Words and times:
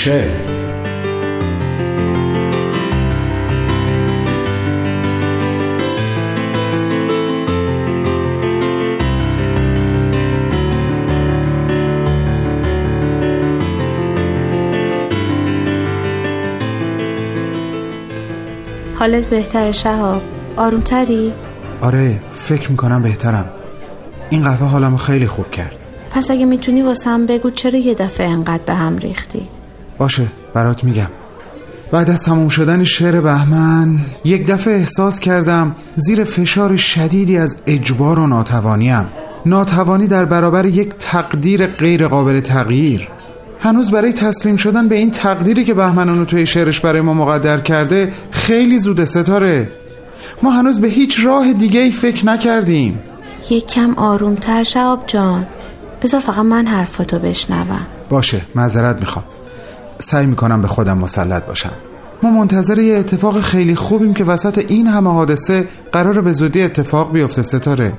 کوچه 0.00 0.30
حالت 18.98 19.26
بهتر 19.26 19.72
شهاب. 19.72 20.22
آرومتری؟ 20.56 21.32
آره 21.80 22.20
فکر 22.30 22.70
می‌کنم 22.70 23.02
بهترم. 23.02 23.50
این 24.30 24.42
قهوه 24.42 24.68
حالمو 24.68 24.96
خیلی 24.96 25.26
خوب 25.26 25.50
کرد. 25.50 25.76
پس 26.10 26.30
اگه 26.30 26.44
می‌تونی 26.44 26.82
واسم 26.82 27.26
بگو 27.26 27.50
چرا 27.50 27.78
یه 27.78 27.94
دفعه 27.94 28.28
انقدر 28.28 28.62
به 28.66 28.74
هم 28.74 28.98
ریختی؟ 28.98 29.48
باشه 30.00 30.26
برات 30.54 30.84
میگم. 30.84 31.06
بعد 31.92 32.10
از 32.10 32.22
تموم 32.22 32.48
شدن 32.48 32.84
شعر 32.84 33.20
بهمن 33.20 33.98
یک 34.24 34.46
دفعه 34.46 34.74
احساس 34.74 35.20
کردم 35.20 35.76
زیر 35.96 36.24
فشار 36.24 36.76
شدیدی 36.76 37.38
از 37.38 37.56
اجبار 37.66 38.18
و 38.18 38.26
ناتوانیم. 38.26 39.08
ناتوانی 39.46 40.06
در 40.06 40.24
برابر 40.24 40.66
یک 40.66 40.92
تقدیر 40.98 41.66
غیر 41.66 42.08
قابل 42.08 42.40
تغییر. 42.40 43.08
هنوز 43.60 43.90
برای 43.90 44.12
تسلیم 44.12 44.56
شدن 44.56 44.88
به 44.88 44.94
این 44.94 45.10
تقدیری 45.10 45.64
که 45.64 45.74
بهمن 45.74 46.08
اونو 46.08 46.24
توی 46.24 46.46
شعرش 46.46 46.80
برای 46.80 47.00
ما 47.00 47.14
مقدر 47.14 47.60
کرده 47.60 48.12
خیلی 48.30 48.78
زود 48.78 49.04
ستاره. 49.04 49.72
ما 50.42 50.50
هنوز 50.50 50.80
به 50.80 50.88
هیچ 50.88 51.24
راه 51.24 51.52
دیگه 51.52 51.80
ای 51.80 51.90
فکر 51.90 52.26
نکردیم. 52.26 52.98
یک 53.50 53.66
کم 53.66 53.94
آرومتر 53.94 54.62
شهاب 54.62 55.04
جان. 55.06 55.46
بذار 56.02 56.20
فقط 56.20 56.38
من 56.38 56.66
حرفاتو 56.66 57.18
بشنوم. 57.18 57.86
باشه 58.10 58.40
معذرت 58.54 59.00
می‌خوام. 59.00 59.24
سعی 60.00 60.26
می‌کنم 60.26 60.62
به 60.62 60.68
خودم 60.68 60.98
مسلط 60.98 61.44
باشم. 61.44 61.72
ما 62.22 62.30
منتظر 62.30 62.78
یه 62.78 62.98
اتفاق 62.98 63.40
خیلی 63.40 63.74
خوبیم 63.74 64.14
که 64.14 64.24
وسط 64.24 64.58
این 64.68 64.86
همه 64.86 65.10
حادثه 65.10 65.68
قرار 65.92 66.20
به 66.20 66.32
زودی 66.32 66.62
اتفاق 66.62 67.12
بیفته 67.12 67.42
ستاره. 67.42 67.92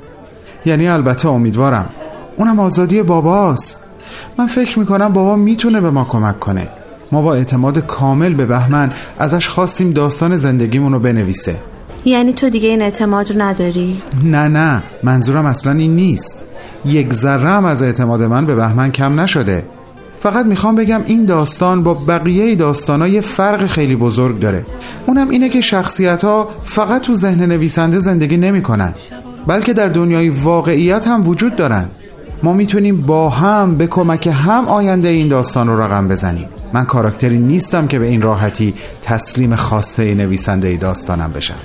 یعنی 0.65 0.87
البته 0.87 1.29
امیدوارم. 1.29 1.89
اونم 2.37 2.59
آزادی 2.59 3.03
باباست. 3.03 3.79
من 4.37 4.47
فکر 4.47 4.79
می‌کنم 4.79 5.13
بابا 5.13 5.35
می‌تونه 5.35 5.81
به 5.81 5.91
ما 5.91 6.03
کمک 6.03 6.39
کنه. 6.39 6.67
ما 7.11 7.21
با 7.21 7.33
اعتماد 7.33 7.79
کامل 7.79 8.33
به 8.33 8.45
بهمن 8.45 8.91
ازش 9.19 9.47
خواستیم 9.47 9.91
داستان 9.91 10.37
زندگیمون 10.37 10.93
رو 10.93 10.99
بنویسه. 10.99 11.55
یعنی 12.05 12.33
تو 12.33 12.49
دیگه 12.49 12.69
این 12.69 12.81
اعتماد 12.81 13.31
رو 13.31 13.41
نداری؟ 13.41 14.01
نه 14.23 14.47
نه. 14.47 14.83
منظورم 15.03 15.45
اصلا 15.45 15.71
این 15.71 15.95
نیست. 15.95 16.39
یک 16.85 17.13
ذره 17.13 17.49
هم 17.49 17.65
از 17.65 17.83
اعتماد 17.83 18.23
من 18.23 18.45
به 18.45 18.55
بهمن 18.55 18.91
کم 18.91 19.19
نشده. 19.19 19.63
فقط 20.21 20.45
می‌خوام 20.45 20.75
بگم 20.75 21.01
این 21.05 21.25
داستان 21.25 21.83
با 21.83 21.93
بقیه 21.93 22.55
داستان 22.55 23.13
یه 23.13 23.21
فرق 23.21 23.65
خیلی 23.65 23.95
بزرگ 23.95 24.39
داره. 24.39 24.65
اونم 25.05 25.29
اینه 25.29 25.49
که 25.49 25.61
شخصیت 25.61 26.23
ها 26.23 26.49
فقط 26.63 27.01
تو 27.01 27.13
ذهن 27.13 27.45
نویسنده 27.45 27.99
زندگی 27.99 28.37
نمی‌کنن 28.37 28.93
بلکه 29.47 29.73
در 29.73 29.87
دنیای 29.87 30.29
واقعیت 30.29 31.07
هم 31.07 31.27
وجود 31.27 31.55
دارن. 31.55 31.85
ما 32.43 32.53
می‌تونیم 32.53 33.01
با 33.01 33.29
هم 33.29 33.75
به 33.77 33.87
کمک 33.87 34.27
هم 34.27 34.67
آینده 34.67 35.07
این 35.07 35.27
داستان 35.27 35.67
رو 35.67 35.81
رقم 35.81 36.07
بزنیم. 36.07 36.45
من 36.73 36.83
کاراکتری 36.83 37.37
نیستم 37.37 37.87
که 37.87 37.99
به 37.99 38.05
این 38.05 38.21
راحتی 38.21 38.73
تسلیم 39.01 39.55
خواسته 39.55 40.15
نویسنده 40.15 40.77
داستانم 40.77 41.31
بشم. 41.31 41.55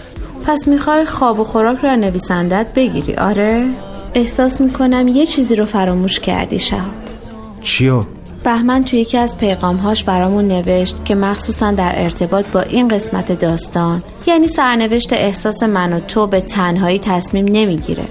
پس 0.46 0.68
می‌خوای 0.68 1.06
خواب 1.06 1.40
و 1.40 1.44
خوراک 1.44 1.78
رو 1.82 1.96
نویسندت 1.96 2.66
بگیری 2.74 3.14
آره؟ 3.14 3.66
احساس 4.14 4.60
می‌کنم 4.60 5.08
یه 5.08 5.26
چیزی 5.26 5.56
رو 5.56 5.64
فراموش 5.64 6.20
کردی 6.20 6.58
شهاب. 6.58 6.92
چیو؟ 7.60 8.02
بهمن 8.46 8.84
توی 8.84 8.98
یکی 8.98 9.18
از 9.18 9.38
پیغامهاش 9.38 10.04
برامون 10.04 10.48
نوشت 10.48 11.04
که 11.04 11.14
مخصوصا 11.14 11.72
در 11.72 11.92
ارتباط 12.02 12.46
با 12.46 12.60
این 12.60 12.88
قسمت 12.88 13.32
داستان 13.40 14.02
یعنی 14.26 14.48
سرنوشت 14.48 15.12
احساس 15.12 15.62
من 15.62 15.92
و 15.92 16.00
تو 16.00 16.26
به 16.26 16.40
تنهایی 16.40 16.98
تصمیم 16.98 17.44
نمی‌گیره 17.44 18.04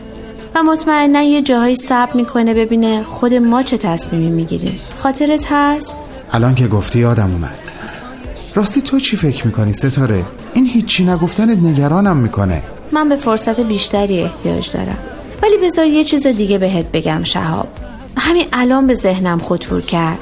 و 0.55 0.63
مطمئنا 0.63 1.21
یه 1.21 1.41
جاهایی 1.41 1.75
صبر 1.75 2.13
می‌کنه 2.13 2.53
ببینه 2.53 3.03
خود 3.03 3.33
ما 3.33 3.63
چه 3.63 3.77
تصمیمی 3.77 4.31
می‌گیریم. 4.31 4.79
خاطرت 4.97 5.45
هست؟ 5.49 5.97
الان 6.31 6.55
که 6.55 6.67
گفتی 6.67 6.99
یادم 6.99 7.31
اومد. 7.31 7.59
راستی 8.55 8.81
تو 8.81 8.99
چی 8.99 9.17
فکر 9.17 9.47
می‌کنی 9.47 9.73
ستاره؟ 9.73 10.23
این 10.53 10.65
هیچی 10.65 11.05
نگفتنت 11.05 11.57
نگرانم 11.57 12.17
می‌کنه. 12.17 12.61
من 12.91 13.09
به 13.09 13.15
فرصت 13.15 13.59
بیشتری 13.59 14.21
احتیاج 14.21 14.71
دارم. 14.71 14.97
ولی 15.43 15.57
بذار 15.57 15.85
یه 15.85 16.03
چیز 16.03 16.27
دیگه 16.27 16.57
بهت 16.57 16.85
بگم 16.91 17.23
شهاب. 17.23 17.67
همین 18.17 18.45
الان 18.53 18.87
به 18.87 18.93
ذهنم 18.93 19.39
خطور 19.39 19.81
کرد. 19.81 20.19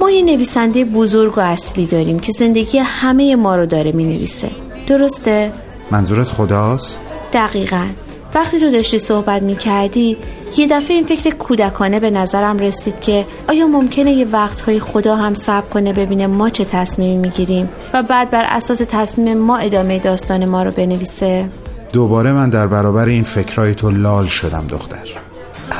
ما 0.00 0.10
یه 0.10 0.22
نویسنده 0.22 0.84
بزرگ 0.84 1.38
و 1.38 1.40
اصلی 1.40 1.86
داریم 1.86 2.18
که 2.18 2.32
زندگی 2.32 2.78
همه 2.78 3.36
ما 3.36 3.54
رو 3.54 3.66
داره 3.66 3.92
می 3.92 4.04
نویسه 4.04 4.50
درسته؟ 4.86 5.52
منظورت 5.90 6.28
خداست؟ 6.28 7.02
دقیقا. 7.32 7.86
وقتی 8.34 8.60
تو 8.60 8.70
داشتی 8.70 8.98
صحبت 8.98 9.42
می 9.42 9.56
کردی 9.56 10.16
یه 10.56 10.66
دفعه 10.66 10.96
این 10.96 11.06
فکر 11.06 11.34
کودکانه 11.34 12.00
به 12.00 12.10
نظرم 12.10 12.58
رسید 12.58 13.00
که 13.00 13.26
آیا 13.48 13.66
ممکنه 13.66 14.12
یه 14.12 14.26
وقتهای 14.32 14.80
خدا 14.80 15.16
هم 15.16 15.34
صبر 15.34 15.68
کنه 15.68 15.92
ببینه 15.92 16.26
ما 16.26 16.48
چه 16.48 16.64
تصمیمی 16.64 17.16
می‌گیریم 17.16 17.68
و 17.94 18.02
بعد 18.02 18.30
بر 18.30 18.44
اساس 18.48 18.82
تصمیم 18.88 19.38
ما 19.38 19.56
ادامه 19.56 19.98
داستان 19.98 20.44
ما 20.44 20.62
رو 20.62 20.70
بنویسه؟ 20.70 21.48
دوباره 21.92 22.32
من 22.32 22.50
در 22.50 22.66
برابر 22.66 23.06
این 23.06 23.24
فکرهای 23.24 23.74
تو 23.74 23.90
لال 23.90 24.26
شدم 24.26 24.66
دختر. 24.66 25.27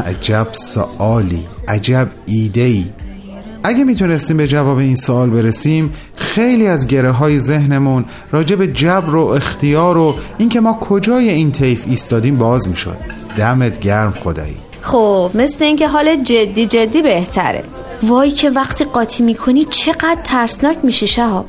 عجب 0.07 0.47
سوالی 0.53 1.47
عجب 1.69 2.09
ایده 2.27 2.61
ای 2.61 2.85
اگه 3.63 3.85
می‌تونستیم 3.85 4.37
به 4.37 4.47
جواب 4.47 4.79
این 4.79 4.97
سوال 4.97 5.31
برسیم 5.31 5.95
خیلی 6.17 6.67
از 6.67 6.87
گره 6.87 7.11
های 7.11 7.39
ذهنمون 7.39 8.05
راجع 8.33 8.57
به 8.57 8.67
جبر 8.67 9.15
و 9.17 9.27
اختیار 9.27 9.99
و 9.99 10.15
اینکه 10.39 10.61
ما 10.61 10.73
کجای 10.81 11.29
این 11.31 11.53
طیف 11.53 11.85
ایستادیم 11.87 12.37
باز 12.37 12.69
می‌شد. 12.69 12.97
دمت 13.37 13.81
گرم 13.81 14.11
خدایی. 14.11 14.57
خب 14.83 15.31
مثل 15.35 15.65
اینکه 15.65 15.89
حال 15.89 16.17
جدی 16.17 16.67
جدی 16.67 17.03
بهتره. 17.03 17.65
وای 18.03 18.31
که 18.31 18.51
وقتی 18.51 18.85
قاطی 18.85 19.23
می‌کنی 19.23 19.65
چقدر 19.65 20.19
ترسناک 20.25 20.79
میشی 20.83 21.07
شهاب. 21.07 21.47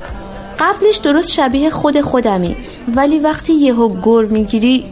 قبلش 0.60 0.98
درست 0.98 1.32
شبیه 1.32 1.70
خود 1.70 2.02
خودمی 2.02 2.56
ولی 2.96 3.20
وقتی 3.20 3.54
یهو 3.54 4.02
گر 4.02 4.26
می‌گیری 4.26 4.84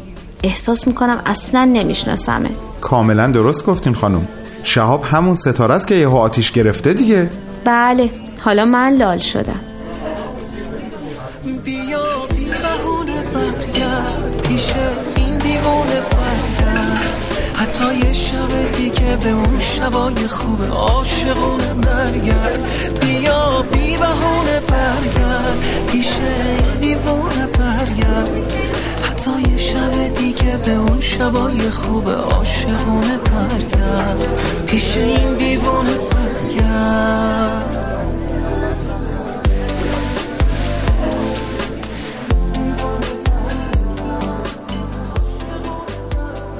احساس 0.43 0.87
می‌کنم 0.87 1.21
اصلا 1.25 1.65
نمیشناسمه. 1.65 2.49
کاملا 2.81 3.27
درست 3.27 3.65
گفتین 3.65 3.95
خانم. 3.95 4.27
شهاب 4.63 5.03
همون 5.03 5.35
ستاره 5.35 5.75
است 5.75 5.87
که 5.87 5.95
یهو 5.95 6.15
آتیش 6.17 6.51
گرفته 6.51 6.93
دیگه. 6.93 7.29
بله 7.65 8.09
حالا 8.41 8.65
من 8.65 8.95
لال 8.95 9.19
شدم. 9.19 9.59
بیا 11.63 12.03
بی 12.35 12.45
بهونه 12.45 13.21
برگرد. 13.33 14.41
پیش 14.47 14.73
این 15.15 15.37
دیوونه 15.37 15.99
برگرد. 16.11 17.09
حتی 17.55 17.95
یه 17.95 18.13
شب 18.13 18.77
دیگه 18.77 19.17
به 19.23 19.29
اون 19.29 19.59
شبای 19.59 20.27
خوب 20.27 20.61
عاشقونه 20.71 21.73
برگرد. 21.73 22.59
بیا 23.01 23.65
بی 23.71 23.97
بهونه 23.97 24.59
برگرد. 24.69 25.57
پیش 25.91 26.09
این 26.81 26.96
اون 30.97 31.05
شبای 31.05 31.69
خوب 31.69 32.09
عاشقونه 32.09 33.17
برگرد 33.17 34.25
پیش 34.67 34.97
این 34.97 35.33
دیوونه 35.37 35.93
برگرد 35.93 37.63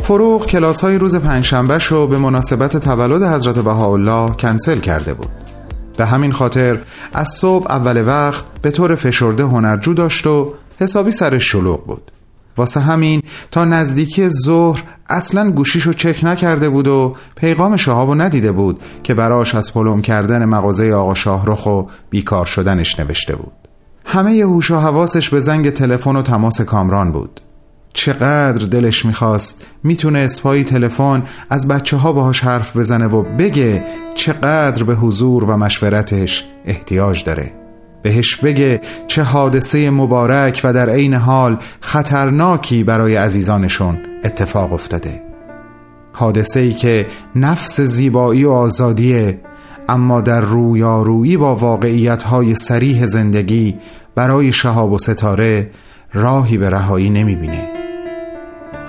فروغ 0.02 0.46
کلاس 0.46 0.82
های 0.82 0.98
روز 0.98 1.16
پنجشنبه 1.16 1.78
رو 1.78 2.08
به 2.08 2.18
مناسبت 2.18 2.78
تولد 2.78 3.24
حضرت 3.24 3.60
بهاءالله 3.60 4.36
کنسل 4.36 4.80
کرده 4.80 5.14
بود. 5.14 5.30
به 5.98 6.06
همین 6.06 6.32
خاطر 6.32 6.80
از 7.14 7.28
صبح 7.30 7.72
اول 7.72 8.08
وقت 8.08 8.46
به 8.62 8.72
طور 8.72 8.96
فشرده 8.96 9.44
هنرجو 9.44 9.94
داشت 9.94 10.28
و 10.28 10.54
حسابی 10.80 11.12
سرش 11.12 11.52
شلوغ 11.52 11.86
بود. 11.86 12.12
واسه 12.58 12.80
همین 12.80 13.22
تا 13.52 13.66
نزدیکی 13.66 14.30
ظهر 14.30 14.84
اصلا 15.10 15.52
گوشیشو 15.52 15.94
چک 15.94 16.20
نکرده 16.24 16.70
بود 16.70 16.88
و 16.88 17.16
پیغام 17.36 17.76
شهابو 17.76 18.16
ندیده 18.16 18.52
بود 18.52 18.80
که 19.04 19.14
براش 19.14 19.56
از 19.56 19.74
پلم 19.74 20.02
کردن 20.02 20.46
مغازه 20.46 20.94
آقا 20.94 21.14
شاهرخ 21.14 21.66
و 21.66 21.84
بیکار 22.10 22.46
شدنش 22.46 23.00
نوشته 23.00 23.36
بود. 23.36 23.54
همه 24.06 24.32
هوش 24.32 24.72
و 24.72 24.78
حواسش 24.78 25.30
به 25.30 25.40
زنگ 25.40 25.70
تلفن 25.70 26.16
و 26.16 26.22
تماس 26.22 26.62
کامران 26.62 27.12
بود. 27.12 27.42
چقدر 27.94 28.66
دلش 28.66 29.06
می‌خواست 29.06 29.66
می‌تونه 29.84 30.20
اسپایی 30.20 30.64
تلفن 30.64 31.24
از 31.50 31.68
بچه 31.68 31.98
ها 31.98 32.12
باهاش 32.14 32.44
حرف 32.44 32.78
بزنه 32.78 33.08
و 33.08 33.24
بگه 33.24 33.86
چقدر 34.16 34.84
به 34.84 34.96
حضور 34.96 35.44
و 35.44 35.58
مشورتش 35.58 36.46
احتیاج 36.66 37.24
داره. 37.24 37.57
بهش 38.08 38.36
بگه 38.36 38.82
چه 39.08 39.24
حادثه 39.24 39.90
مبارک 39.90 40.62
و 40.64 40.74
در 40.74 40.90
عین 40.90 41.14
حال 41.14 41.58
خطرناکی 41.82 42.84
برای 42.84 43.16
عزیزانشون 43.16 43.98
اتفاق 44.24 44.74
افتاده. 44.74 45.22
حادثه 46.14 46.60
ای 46.60 46.74
که 46.74 47.06
نفس 47.36 47.82
زیبایی 47.82 48.46
و 48.46 48.52
آزادی 48.52 49.34
اما 49.90 50.22
در 50.22 50.42
رویارویی 50.42 51.38
با 51.38 51.56
واقعیت 51.56 52.24
های 52.24 52.56
سریح 52.56 53.06
زندگی 53.08 53.78
برای 54.16 54.54
شهاب 54.54 54.92
و 54.92 54.98
ستاره 54.98 55.70
راهی 56.14 56.58
به 56.58 56.70
رهایی 56.70 57.10
نمی‌بینه. 57.10 57.70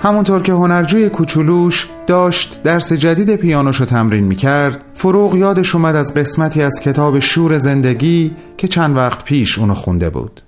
همونطور 0.01 0.41
که 0.41 0.53
هنرجوی 0.53 1.09
کوچولوش 1.09 1.87
داشت 2.09 2.63
درس 2.63 2.93
جدید 2.93 3.35
پیانوشو 3.35 3.85
تمرین 3.85 4.23
می‌کرد. 4.23 4.85
فروغ 4.93 5.35
یادش 5.35 5.75
اومد 5.75 5.95
از 5.95 6.13
قسمتی 6.13 6.61
از 6.61 6.79
کتاب 6.79 7.19
شور 7.19 7.57
زندگی 7.57 8.35
که 8.57 8.67
چند 8.67 8.95
وقت 8.95 9.23
پیش 9.23 9.59
اونو 9.59 9.73
خونده 9.73 10.09
بود. 10.09 10.41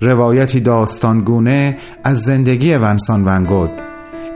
روایتی 0.00 0.60
داستانگونه 0.60 1.76
از 2.04 2.22
زندگی 2.22 2.74
ونسان 2.74 3.24
ونگود 3.24 3.70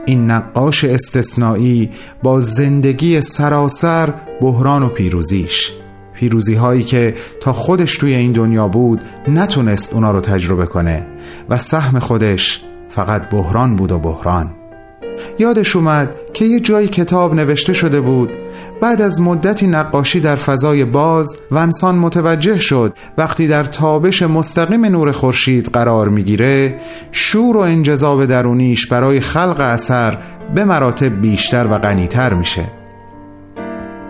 این 0.05 0.31
نقاش 0.31 0.83
استثنایی 0.83 1.89
با 2.23 2.41
زندگی 2.41 3.21
سراسر 3.21 4.13
بحران 4.41 4.83
و 4.83 4.89
پیروزیش. 4.89 5.71
پیروزی 6.13 6.53
هایی 6.53 6.83
که 6.83 7.15
تا 7.41 7.53
خودش 7.53 7.97
توی 7.97 8.13
این 8.13 8.31
دنیا 8.31 8.67
بود 8.67 9.01
نتونست 9.27 9.93
اونا 9.93 10.11
رو 10.11 10.21
تجربه 10.21 10.65
کنه 10.65 11.07
و 11.49 11.57
سهم 11.57 11.99
خودش 11.99 12.61
فقط 12.89 13.29
بحران 13.29 13.75
بود 13.75 13.91
و 13.91 13.99
بحران. 13.99 14.58
یادش 15.39 15.75
اومد 15.75 16.09
که 16.33 16.45
یه 16.45 16.59
جایی 16.59 16.87
کتاب 16.87 17.35
نوشته 17.35 17.73
شده 17.73 18.01
بود. 18.01 18.31
بعد 18.81 19.01
از 19.01 19.21
مدتی 19.21 19.67
نقاشی 19.67 20.19
در 20.19 20.35
فضای 20.35 20.85
باز 20.85 21.37
ونسان 21.51 21.95
متوجه 21.95 22.59
شد. 22.59 22.93
وقتی 23.17 23.47
در 23.47 23.63
تابش 23.63 24.23
مستقیم 24.23 24.85
نور 24.85 25.11
خورشید 25.11 25.65
قرار 25.65 26.09
می‌گیره 26.09 26.75
شور 27.11 27.57
و 27.57 27.59
انجذاب 27.59 28.25
درونیش 28.25 28.87
برای 28.87 29.19
خلق 29.19 29.59
اثر 29.59 30.17
به 30.55 30.65
مراتب 30.65 31.21
بیشتر 31.21 31.67
و 31.71 31.77
غنیتر 31.77 32.33
میشه. 32.33 32.63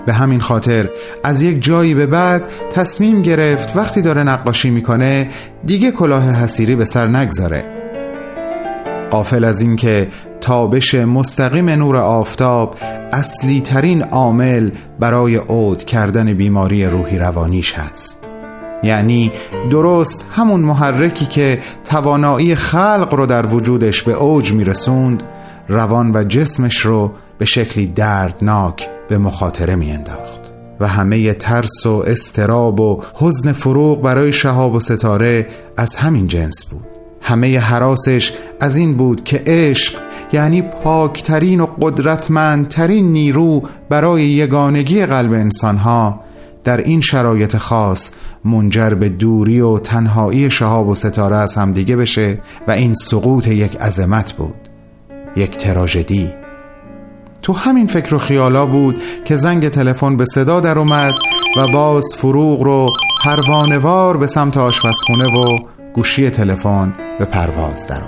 به 0.06 0.14
همین 0.14 0.42
خاطر 0.42 0.90
از 1.24 1.42
یک 1.42 1.64
جایی 1.64 1.94
به 1.94 2.06
بعد 2.06 2.48
تصمیم 2.72 3.22
گرفت 3.22 3.78
وقتی 3.78 4.02
داره 4.02 4.24
نقاشی 4.24 4.70
می‌کنه 4.70 5.30
دیگه 5.66 5.92
کلاه 5.92 6.24
حسیری 6.24 6.76
به 6.76 6.86
سر 6.86 7.08
نگذاره. 7.08 7.66
قافل 9.10 9.44
از 9.44 9.62
اینکه 9.62 10.08
تابش 10.50 10.96
مستقیم 10.96 11.70
نور 11.70 11.98
آفتاب 11.98 12.76
اصلی 13.14 13.62
ترین 13.62 14.04
عامل 14.04 14.72
برای 15.00 15.36
عود 15.36 15.84
کردن 15.84 16.34
بیماری 16.34 16.86
روحی 16.86 17.18
روانیش 17.18 17.74
هست. 17.74 18.30
یعنی 18.84 19.32
درست 19.72 20.26
همون 20.32 20.60
محرکی 20.60 21.26
که 21.26 21.60
توانایی 21.86 22.56
خلق 22.56 23.14
رو 23.14 23.26
در 23.26 23.46
وجودش 23.46 24.04
به 24.04 24.14
اوج 24.14 24.54
میرسوند 24.54 25.24
روان 25.68 26.12
و 26.16 26.24
جسمش 26.24 26.78
رو 26.78 27.12
به 27.38 27.46
شکلی 27.46 27.88
دردناک 27.88 28.90
به 29.10 29.18
مخاطره 29.18 29.76
میانداخت. 29.76 30.42
و 30.80 30.88
همه 30.88 31.34
ترس 31.34 31.86
و 31.86 32.04
استراب 32.08 32.80
و 32.80 33.02
حزن 33.16 33.52
فروغ 33.52 34.02
برای 34.02 34.34
شهاب 34.34 34.74
و 34.74 34.80
ستاره 34.80 35.48
از 35.78 35.96
همین 35.96 36.28
جنس 36.28 36.66
بود. 36.66 36.89
همه 37.30 37.60
حراسش 37.60 38.34
از 38.60 38.78
این 38.78 38.94
بود 38.94 39.24
که 39.24 39.44
عشق 39.48 40.00
یعنی 40.34 40.62
پاکترین 40.62 41.60
و 41.60 41.66
قدرتمندترین 41.82 43.12
نیرو 43.12 43.64
برای 43.90 44.24
یگانگی 44.24 45.06
قلب 45.06 45.34
انسانها 45.34 46.20
در 46.64 46.78
این 46.78 47.02
شرایط 47.02 47.58
خاص 47.58 48.12
منجر 48.46 48.90
به 48.90 49.10
دوری 49.10 49.60
و 49.60 49.80
تنهایی 49.80 50.52
شهاب 50.52 50.88
و 50.88 50.96
ستاره 50.96 51.38
از 51.38 51.56
همدیگه 51.56 51.96
بشه 51.96 52.38
و 52.68 52.72
این 52.72 52.96
سقوط 52.96 53.48
یک 53.48 53.76
عظمت 53.76 54.34
بود 54.34 54.56
یک 55.36 55.58
تراژدی. 55.58 56.30
تو 57.42 57.54
همین 57.54 57.88
فکر 57.88 58.16
و 58.16 58.18
خیالا 58.18 58.66
بود 58.66 59.02
که 59.26 59.38
زنگ 59.38 59.70
تلفن 59.70 60.18
به 60.18 60.26
صدا 60.26 60.60
در 60.60 60.80
اومد 60.80 61.14
و 61.58 61.68
باز 61.74 62.06
فروغ 62.18 62.62
رو 62.62 62.90
پروانوار 63.24 64.18
به 64.18 64.28
سمت 64.28 64.58
آشپزخونه 64.58 65.26
و 65.26 65.60
گوشی 65.94 66.30
تلفن 66.30 66.94
به 67.20 67.26
پرواز 67.26 67.88
در 67.88 68.02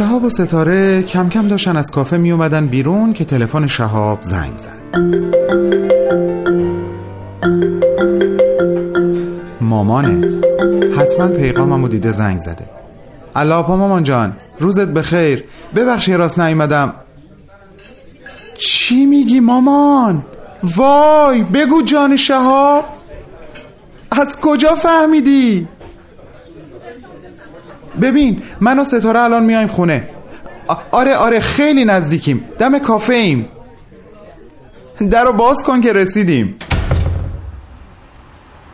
شهاب 0.00 0.24
و 0.24 0.30
ستاره 0.30 1.02
کم 1.02 1.28
کم 1.28 1.48
داشتن 1.48 1.76
از 1.76 1.90
کافه 1.90 2.16
می 2.16 2.32
اومدن 2.32 2.66
بیرون 2.66 3.12
که 3.12 3.24
تلفن 3.24 3.66
شهاب 3.66 4.18
زنگ 4.22 4.56
زد. 4.56 4.96
مامانه 9.60 10.40
حتما 10.96 11.28
پیغاممو 11.28 11.88
دیده 11.88 12.10
زنگ 12.10 12.40
زده. 12.40 12.68
علاپا 13.36 13.76
مامان 13.76 14.02
جان 14.02 14.36
روزت 14.60 14.88
بخیر. 14.88 15.44
ببخشی 15.74 16.12
راست 16.12 16.38
نیومدم. 16.38 16.92
چی 18.58 19.06
میگی 19.06 19.40
مامان؟ 19.40 20.22
وای 20.62 21.42
بگو 21.42 21.82
جان 21.82 22.16
شهاب. 22.16 22.84
از 24.10 24.40
کجا 24.40 24.74
فهمیدی؟ 24.74 25.68
ببین 28.00 28.42
من 28.60 28.78
و 28.78 28.84
ستاره 28.84 29.20
الان 29.20 29.44
میایم 29.44 29.68
خونه. 29.68 30.08
آره 30.90 31.16
آره 31.16 31.40
خیلی 31.40 31.84
نزدیکیم. 31.84 32.44
دم 32.58 32.78
کافه 32.78 33.14
ایم 33.14 33.48
در 35.10 35.24
رو 35.24 35.32
باز 35.32 35.62
کن 35.62 35.80
که 35.80 35.92
رسیدیم. 35.92 36.56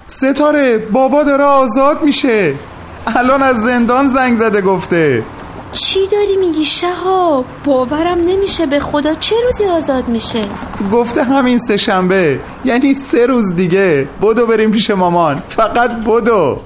ستاره 0.06 0.78
بابا 0.78 1.22
داره 1.22 1.44
آزاد 1.44 2.02
میشه. 2.02 2.54
الان 3.06 3.42
از 3.42 3.62
زندان 3.62 4.08
زنگ 4.08 4.36
زده 4.36 4.60
گفته. 4.60 5.22
چی 5.72 6.06
داری 6.06 6.36
میگی 6.36 6.64
شهاب؟ 6.64 7.44
باورم 7.64 8.18
نمیشه 8.18 8.66
به 8.66 8.80
خدا 8.80 9.14
چه 9.14 9.36
روزی 9.44 9.64
آزاد 9.64 10.08
میشه؟ 10.08 10.44
گفته 10.92 11.22
همین 11.24 11.58
سه 11.58 11.76
شنبه 11.76 12.40
یعنی 12.64 12.94
سه 12.94 13.26
روز 13.26 13.54
دیگه. 13.56 14.08
بدو 14.22 14.46
بریم 14.46 14.70
پیش 14.70 14.90
مامان. 14.90 15.42
فقط 15.48 15.90
بدو. 15.90 16.60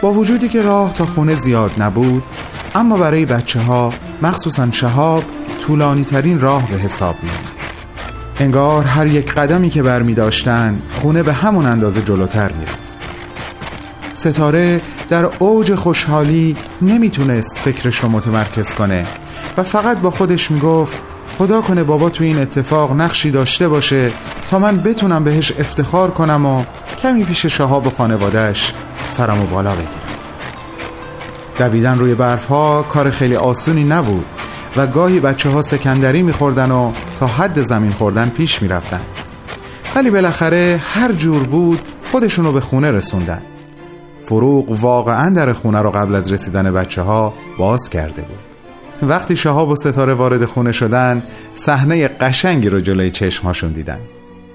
با 0.00 0.12
وجودی 0.12 0.48
که 0.48 0.62
راه 0.62 0.92
تا 0.92 1.06
خونه 1.06 1.34
زیاد 1.34 1.70
نبود 1.78 2.22
اما 2.74 2.96
برای 2.96 3.24
بچه 3.24 3.60
ها 3.60 3.92
مخصوصا 4.22 4.70
شهاب 4.70 5.24
طولانی 5.66 6.04
ترین 6.04 6.40
راه 6.40 6.68
به 6.70 6.76
حساب 6.76 7.16
می 7.22 7.30
انگار 8.38 8.84
هر 8.84 9.06
یک 9.06 9.32
قدمی 9.32 9.70
که 9.70 9.82
بر 9.82 10.02
می 10.02 10.14
داشتن 10.14 10.82
خونه 10.90 11.22
به 11.22 11.32
همون 11.32 11.66
اندازه 11.66 12.02
جلوتر 12.02 12.52
می 12.52 12.64
رفت 12.64 12.90
ستاره 14.12 14.80
در 15.08 15.24
اوج 15.38 15.74
خوشحالی 15.74 16.56
نمی‌تونست 16.82 17.58
فکرش 17.58 17.98
رو 17.98 18.08
متمرکز 18.08 18.74
کنه 18.74 19.06
و 19.56 19.62
فقط 19.62 19.98
با 19.98 20.10
خودش 20.10 20.50
می‌گفت 20.50 20.98
خدا 21.38 21.60
کنه 21.60 21.84
بابا 21.84 22.10
تو 22.10 22.24
این 22.24 22.38
اتفاق 22.38 22.92
نقشی 22.92 23.30
داشته 23.30 23.68
باشه 23.68 24.12
تا 24.50 24.58
من 24.58 24.76
بتونم 24.76 25.24
بهش 25.24 25.52
افتخار 25.58 26.10
کنم 26.10 26.46
و 26.46 26.64
کمی 27.02 27.24
پیش 27.24 27.46
شهاب 27.46 27.86
و 27.86 27.90
خانوادهش 27.90 28.72
سرمو 29.10 29.46
بالا 29.46 29.72
بگیرم. 29.72 29.90
دویدن 31.58 31.98
روی 31.98 32.14
برف 32.14 32.46
ها 32.46 32.82
کار 32.82 33.10
خیلی 33.10 33.36
آسونی 33.36 33.84
نبود 33.84 34.24
و 34.76 34.86
گاهی 34.86 35.20
بچه 35.20 35.50
ها 35.50 35.62
سکندری 35.62 36.22
میخوردن 36.22 36.70
و 36.70 36.92
تا 37.20 37.26
حد 37.26 37.62
زمین 37.62 37.92
خوردن 37.92 38.28
پیش 38.28 38.62
می‌رفتن. 38.62 39.00
ولی 39.94 40.10
بالاخره 40.10 40.80
هر 40.94 41.12
جور 41.12 41.42
بود 41.42 41.80
خودشونو 42.12 42.52
به 42.52 42.60
خونه 42.60 42.90
رسوندن. 42.90 43.42
فروغ 44.26 44.70
واقعا 44.82 45.30
در 45.34 45.52
خونه 45.52 45.82
رو 45.82 45.90
قبل 45.90 46.14
از 46.14 46.32
رسیدن 46.32 46.72
بچه 46.72 47.02
ها 47.02 47.34
باز 47.58 47.90
کرده 47.90 48.22
بود. 48.22 48.38
وقتی 49.10 49.36
شهاب 49.36 49.68
و 49.68 49.76
ستاره 49.76 50.14
وارد 50.14 50.44
خونه 50.44 50.72
شدن 50.72 51.22
صحنه 51.54 52.08
قشنگی 52.08 52.68
رو 52.68 52.80
جلوی 52.80 53.10
چشمهاشون 53.10 53.72
دیدن. 53.72 53.98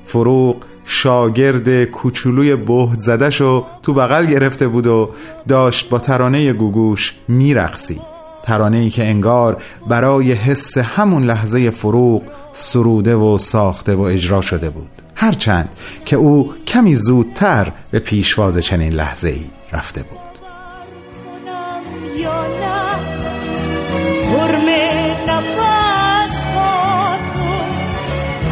فروغ 0.06 0.56
شاگرد 0.86 1.84
کوچولوی 1.84 2.56
بهد 2.56 3.00
زدش 3.00 3.42
و 3.42 3.66
تو 3.84 3.94
بغل 3.94 4.26
گرفته 4.26 4.68
بود 4.68 4.88
و 4.88 5.10
داشت 5.48 5.90
با 5.90 6.00
ترانه 6.00 6.54
گوگوش 6.54 7.14
میرقصی. 7.28 8.02
ترانه 8.44 8.78
ای 8.78 8.90
که 8.90 9.04
انگار 9.06 9.64
برای 9.88 10.32
حس 10.32 10.78
همون 10.78 11.24
لحظه 11.24 11.70
فروغ 11.70 12.22
سروده 12.54 13.16
و 13.16 13.38
ساخته 13.38 13.96
و 13.96 14.02
اجرا 14.02 14.42
شده 14.42 14.70
بود. 14.70 14.90
هرچند 15.16 15.70
که 16.06 16.16
او 16.16 16.54
کمی 16.68 16.96
زودتر 16.96 17.72
به 17.92 18.00
پیشواز 18.00 18.58
چنین 18.58 18.94
لحظه 18.94 19.30
ای 19.30 19.46
رفته 19.72 20.04
بود. 20.04 20.25